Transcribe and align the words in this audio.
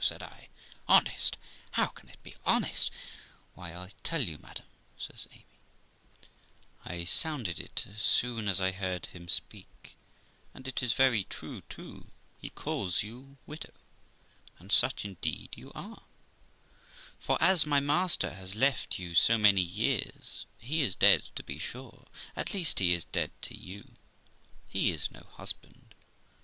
said 0.03 0.23
I. 0.23 0.47
'Honest! 0.87 1.37
How 1.73 1.85
can 1.89 2.09
it 2.09 2.23
be 2.23 2.33
honest?' 2.43 2.89
'Why, 3.53 3.71
I'll 3.73 3.91
tell 4.01 4.23
you, 4.23 4.39
madam', 4.39 4.65
says 4.97 5.27
Amy; 5.31 5.45
'I 6.83 7.03
sounded 7.03 7.59
it 7.59 7.85
as 7.87 8.01
soon 8.01 8.47
as 8.47 8.59
I 8.59 8.71
heard 8.71 9.05
him 9.05 9.27
speak, 9.27 9.95
and 10.55 10.67
it 10.67 10.81
is 10.81 10.93
very 10.93 11.25
true 11.25 11.61
too; 11.69 12.07
he 12.39 12.49
calls 12.49 13.03
you 13.03 13.37
widow, 13.45 13.73
and 14.57 14.71
such 14.71 15.05
indeed 15.05 15.53
you 15.55 15.71
are; 15.75 16.01
for, 17.19 17.37
as 17.39 17.67
my 17.67 17.79
master 17.79 18.33
has 18.33 18.55
left 18.55 18.97
you 18.97 19.13
so 19.13 19.37
many 19.37 19.61
years, 19.61 20.47
he 20.59 20.81
is 20.81 20.95
dead, 20.95 21.29
to 21.35 21.43
be 21.43 21.59
sure; 21.59 22.07
at 22.35 22.55
least 22.55 22.79
he 22.79 22.91
is 22.93 23.03
dead 23.03 23.29
to 23.43 23.55
you; 23.55 23.93
he 24.67 24.89
is 24.89 25.11
no 25.11 25.27
husband. 25.33 25.93